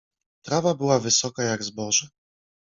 [0.45, 2.07] Trawa była wysoka jak zboże.